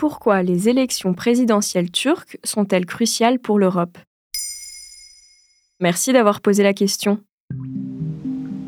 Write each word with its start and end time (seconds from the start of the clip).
Pourquoi 0.00 0.42
les 0.42 0.70
élections 0.70 1.12
présidentielles 1.12 1.90
turques 1.90 2.38
sont-elles 2.42 2.86
cruciales 2.86 3.38
pour 3.38 3.58
l'Europe 3.58 3.98
Merci 5.78 6.14
d'avoir 6.14 6.40
posé 6.40 6.62
la 6.62 6.72
question. 6.72 7.18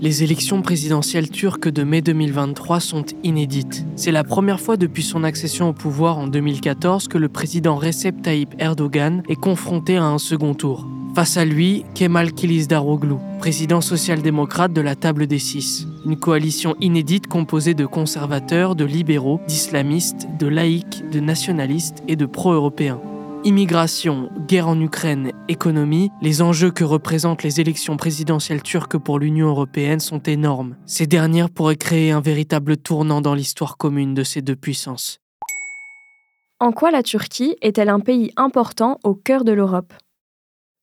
Les 0.00 0.24
élections 0.24 0.60
présidentielles 0.60 1.30
turques 1.30 1.68
de 1.68 1.84
mai 1.84 2.00
2023 2.00 2.80
sont 2.80 3.04
inédites. 3.22 3.86
C'est 3.94 4.10
la 4.10 4.24
première 4.24 4.58
fois 4.58 4.76
depuis 4.76 5.04
son 5.04 5.22
accession 5.22 5.68
au 5.68 5.72
pouvoir 5.72 6.18
en 6.18 6.26
2014 6.26 7.06
que 7.06 7.16
le 7.16 7.28
président 7.28 7.76
Recep 7.76 8.22
Tayyip 8.22 8.56
Erdogan 8.58 9.22
est 9.28 9.40
confronté 9.40 9.98
à 9.98 10.02
un 10.02 10.18
second 10.18 10.54
tour. 10.54 10.88
Face 11.14 11.36
à 11.36 11.44
lui, 11.44 11.84
Kemal 11.94 12.32
Kılıçdaroğlu, 12.32 13.16
président 13.40 13.80
social-démocrate 13.80 14.72
de 14.72 14.80
la 14.80 14.94
table 14.94 15.26
des 15.26 15.40
six. 15.40 15.86
Une 16.06 16.16
coalition 16.16 16.76
inédite 16.80 17.26
composée 17.26 17.74
de 17.74 17.84
conservateurs, 17.84 18.76
de 18.76 18.84
libéraux, 18.84 19.40
d'islamistes, 19.48 20.28
de 20.38 20.46
laïcs, 20.46 21.02
de 21.10 21.18
nationalistes 21.18 22.04
et 22.06 22.14
de 22.14 22.26
pro-européens. 22.26 23.00
Immigration, 23.42 24.30
guerre 24.46 24.68
en 24.68 24.80
Ukraine, 24.80 25.32
économie, 25.48 26.10
les 26.22 26.42
enjeux 26.42 26.70
que 26.70 26.84
représentent 26.84 27.42
les 27.42 27.60
élections 27.60 27.96
présidentielles 27.96 28.62
turques 28.62 28.98
pour 28.98 29.18
l'Union 29.18 29.48
européenne 29.48 30.00
sont 30.00 30.22
énormes. 30.22 30.76
Ces 30.86 31.08
dernières 31.08 31.50
pourraient 31.50 31.76
créer 31.76 32.12
un 32.12 32.20
véritable 32.20 32.76
tournant 32.76 33.20
dans 33.20 33.34
l'histoire 33.34 33.78
commune 33.78 34.14
de 34.14 34.22
ces 34.22 34.42
deux 34.42 34.56
puissances. 34.56 35.18
En 36.60 36.70
quoi 36.70 36.90
la 36.90 37.02
Turquie 37.02 37.56
est-elle 37.62 37.88
un 37.88 38.00
pays 38.00 38.30
important 38.36 39.00
au 39.02 39.14
cœur 39.14 39.42
de 39.42 39.52
l'Europe? 39.52 39.92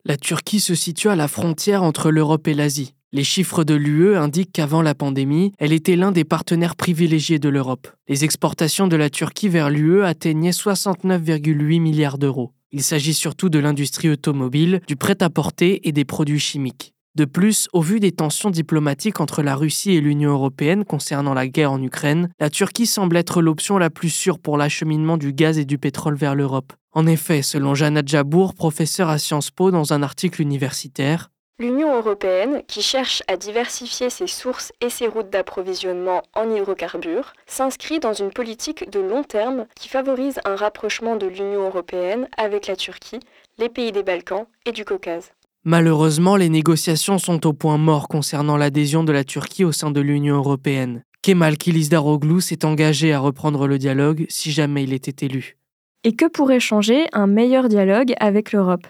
La 0.08 0.16
Turquie 0.16 0.62
se 0.62 0.74
situe 0.74 1.10
à 1.10 1.18
la 1.18 1.28
frontière 1.28 1.84
entre 1.84 2.12
l'Europe 2.12 2.48
et 2.48 2.54
l'Asie. 2.54 2.94
Les 3.12 3.26
chiffres 3.26 3.66
de 3.66 3.74
l'UE 3.74 4.16
indiquent 4.16 4.54
qu'avant 4.54 4.82
la 4.82 4.96
pandémie, 4.96 5.52
elle 5.60 5.74
était 5.74 5.98
l'un 5.98 6.14
des 6.14 6.24
partenaires 6.24 6.78
privilégiés 6.78 7.40
de 7.40 7.50
l'Europe. 7.50 7.90
Les 8.08 8.24
exportations 8.24 8.88
de 8.88 8.96
la 8.96 9.10
Turquie 9.10 9.50
vers 9.50 9.70
l'UE 9.70 10.06
atteignaient 10.06 10.52
69,8 10.52 11.82
milliards 11.82 12.18
d'euros. 12.18 12.54
Il 12.72 12.84
s'agit 12.84 13.14
surtout 13.14 13.50
de 13.50 13.60
l'industrie 13.60 14.10
automobile, 14.10 14.80
du 14.88 14.96
prêt-à-porter 14.96 15.86
et 15.88 15.92
des 15.92 16.06
produits 16.06 16.40
chimiques. 16.40 16.94
De 17.18 17.26
plus, 17.26 17.68
au 17.74 17.82
vu 17.82 18.00
des 18.00 18.12
tensions 18.12 18.52
diplomatiques 18.52 19.20
entre 19.20 19.42
la 19.42 19.56
Russie 19.56 19.96
et 19.96 20.02
l'Union 20.02 20.30
européenne 20.30 20.86
concernant 20.86 21.34
la 21.34 21.48
guerre 21.48 21.72
en 21.72 21.82
Ukraine, 21.82 22.30
la 22.40 22.52
Turquie 22.52 22.86
semble 22.86 23.18
être 23.18 23.42
l'option 23.42 23.80
la 23.80 23.90
plus 23.90 24.12
sûre 24.12 24.38
pour 24.38 24.56
l'acheminement 24.56 25.18
du 25.18 25.34
gaz 25.34 25.58
et 25.58 25.66
du 25.66 25.80
pétrole 25.80 26.14
vers 26.14 26.36
l'Europe. 26.36 26.74
En 26.92 27.08
effet, 27.08 27.42
selon 27.42 27.74
Jana 27.74 28.04
Djabour, 28.06 28.54
professeur 28.54 29.10
à 29.10 29.18
Sciences 29.18 29.50
Po 29.50 29.72
dans 29.72 29.94
un 29.94 30.04
article 30.04 30.44
universitaire, 30.44 31.32
L'Union 31.60 31.98
européenne, 31.98 32.62
qui 32.68 32.84
cherche 32.84 33.24
à 33.28 33.36
diversifier 33.36 34.12
ses 34.12 34.28
sources 34.28 34.72
et 34.80 34.92
ses 34.92 35.08
routes 35.08 35.32
d'approvisionnement 35.32 36.22
en 36.36 36.48
hydrocarbures, 36.56 37.34
s'inscrit 37.48 38.00
dans 38.00 38.14
une 38.14 38.30
politique 38.30 38.92
de 38.92 39.00
long 39.00 39.24
terme 39.24 39.66
qui 39.76 39.90
favorise 39.90 40.40
un 40.46 40.56
rapprochement 40.56 41.16
de 41.16 41.26
l'Union 41.26 41.66
européenne 41.66 42.28
avec 42.38 42.68
la 42.68 42.76
Turquie, 42.76 43.22
les 43.58 43.70
pays 43.70 43.92
des 43.92 44.04
Balkans 44.04 44.46
et 44.68 44.72
du 44.72 44.86
Caucase. 44.86 45.32
Malheureusement, 45.70 46.38
les 46.38 46.48
négociations 46.48 47.18
sont 47.18 47.46
au 47.46 47.52
point 47.52 47.78
mort 47.78 48.08
concernant 48.08 48.56
l'adhésion 48.56 49.04
de 49.04 49.12
la 49.12 49.26
Turquie 49.26 49.66
au 49.66 49.74
sein 49.74 49.92
de 49.92 50.00
l'Union 50.00 50.38
européenne. 50.38 51.02
Kemal 51.22 51.58
Kılıçdaroğlu 51.58 52.40
s'est 52.40 52.64
engagé 52.64 53.12
à 53.12 53.20
reprendre 53.20 53.68
le 53.68 53.78
dialogue 53.78 54.26
si 54.30 54.52
jamais 54.52 54.86
il 54.86 54.94
était 54.94 55.26
élu. 55.26 55.58
Et 56.06 56.14
que 56.14 56.24
pourrait 56.30 56.62
changer 56.62 57.08
un 57.12 57.28
meilleur 57.28 57.68
dialogue 57.68 58.14
avec 58.22 58.54
l'Europe? 58.54 58.88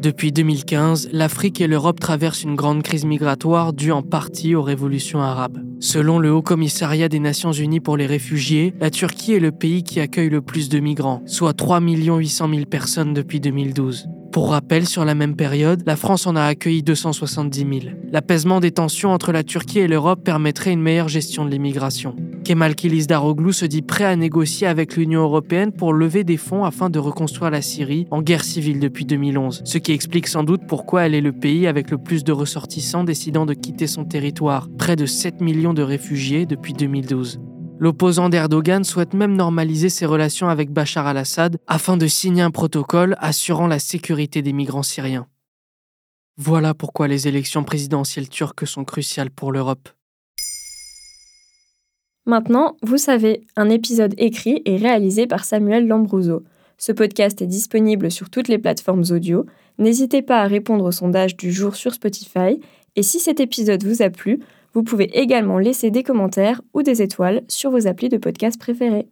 Depuis 0.00 0.30
2015, 0.30 1.08
l'Afrique 1.10 1.60
et 1.60 1.66
l'Europe 1.66 1.98
traversent 1.98 2.44
une 2.44 2.54
grande 2.54 2.84
crise 2.84 3.04
migratoire 3.04 3.72
due 3.72 3.90
en 3.90 4.02
partie 4.02 4.54
aux 4.54 4.62
révolutions 4.62 5.22
arabes. 5.22 5.58
Selon 5.80 6.20
le 6.20 6.32
Haut 6.32 6.42
Commissariat 6.42 7.08
des 7.08 7.18
Nations 7.18 7.50
Unies 7.50 7.80
pour 7.80 7.96
les 7.96 8.06
réfugiés, 8.06 8.74
la 8.78 8.90
Turquie 8.90 9.32
est 9.32 9.40
le 9.40 9.50
pays 9.50 9.82
qui 9.82 9.98
accueille 9.98 10.30
le 10.30 10.40
plus 10.40 10.68
de 10.68 10.78
migrants, 10.78 11.20
soit 11.26 11.52
3 11.52 11.80
800 11.80 12.48
000 12.48 12.66
personnes 12.66 13.12
depuis 13.12 13.40
2012. 13.40 14.06
Pour 14.32 14.48
rappel, 14.48 14.86
sur 14.86 15.04
la 15.04 15.14
même 15.14 15.36
période, 15.36 15.82
la 15.84 15.94
France 15.94 16.26
en 16.26 16.36
a 16.36 16.44
accueilli 16.44 16.82
270 16.82 17.58
000. 17.58 17.94
L'apaisement 18.10 18.60
des 18.60 18.70
tensions 18.70 19.10
entre 19.10 19.30
la 19.30 19.44
Turquie 19.44 19.80
et 19.80 19.86
l'Europe 19.86 20.24
permettrait 20.24 20.72
une 20.72 20.80
meilleure 20.80 21.08
gestion 21.08 21.44
de 21.44 21.50
l'immigration. 21.50 22.16
Kemal 22.42 22.74
Kılıçdaroğlu 22.74 23.52
se 23.52 23.66
dit 23.66 23.82
prêt 23.82 24.06
à 24.06 24.16
négocier 24.16 24.66
avec 24.66 24.96
l'Union 24.96 25.20
européenne 25.20 25.70
pour 25.70 25.92
lever 25.92 26.24
des 26.24 26.38
fonds 26.38 26.64
afin 26.64 26.88
de 26.88 26.98
reconstruire 26.98 27.50
la 27.50 27.60
Syrie 27.60 28.06
en 28.10 28.22
guerre 28.22 28.44
civile 28.44 28.80
depuis 28.80 29.04
2011, 29.04 29.60
ce 29.66 29.76
qui 29.76 29.92
explique 29.92 30.26
sans 30.26 30.44
doute 30.44 30.62
pourquoi 30.66 31.02
elle 31.02 31.14
est 31.14 31.20
le 31.20 31.32
pays 31.32 31.66
avec 31.66 31.90
le 31.90 31.98
plus 31.98 32.24
de 32.24 32.32
ressortissants 32.32 33.04
décidant 33.04 33.44
de 33.44 33.52
quitter 33.52 33.86
son 33.86 34.06
territoire, 34.06 34.70
près 34.78 34.96
de 34.96 35.04
7 35.04 35.42
millions 35.42 35.74
de 35.74 35.82
réfugiés 35.82 36.46
depuis 36.46 36.72
2012. 36.72 37.38
L'opposant 37.78 38.28
d'Erdogan 38.28 38.84
souhaite 38.84 39.14
même 39.14 39.34
normaliser 39.34 39.88
ses 39.88 40.06
relations 40.06 40.48
avec 40.48 40.70
Bachar 40.70 41.06
al-Assad 41.06 41.58
afin 41.66 41.96
de 41.96 42.06
signer 42.06 42.42
un 42.42 42.50
protocole 42.50 43.16
assurant 43.18 43.66
la 43.66 43.78
sécurité 43.78 44.42
des 44.42 44.52
migrants 44.52 44.82
syriens. 44.82 45.26
Voilà 46.36 46.74
pourquoi 46.74 47.08
les 47.08 47.28
élections 47.28 47.64
présidentielles 47.64 48.28
turques 48.28 48.66
sont 48.66 48.84
cruciales 48.84 49.30
pour 49.30 49.52
l'Europe. 49.52 49.88
Maintenant, 52.24 52.76
vous 52.82 52.98
savez, 52.98 53.42
un 53.56 53.68
épisode 53.68 54.14
écrit 54.16 54.62
et 54.64 54.76
réalisé 54.76 55.26
par 55.26 55.44
Samuel 55.44 55.88
Lambrouzo. 55.88 56.44
Ce 56.78 56.92
podcast 56.92 57.42
est 57.42 57.46
disponible 57.46 58.10
sur 58.10 58.30
toutes 58.30 58.48
les 58.48 58.58
plateformes 58.58 59.04
audio. 59.10 59.44
N'hésitez 59.78 60.22
pas 60.22 60.40
à 60.40 60.46
répondre 60.46 60.84
au 60.84 60.92
sondage 60.92 61.36
du 61.36 61.52
jour 61.52 61.74
sur 61.74 61.94
Spotify. 61.94 62.60
Et 62.94 63.02
si 63.02 63.18
cet 63.18 63.40
épisode 63.40 63.84
vous 63.84 64.02
a 64.02 64.10
plu, 64.10 64.40
vous 64.74 64.82
pouvez 64.82 65.18
également 65.18 65.58
laisser 65.58 65.90
des 65.90 66.02
commentaires 66.02 66.62
ou 66.74 66.82
des 66.82 67.02
étoiles 67.02 67.42
sur 67.48 67.70
vos 67.70 67.86
applis 67.86 68.08
de 68.08 68.18
podcast 68.18 68.58
préférés. 68.58 69.08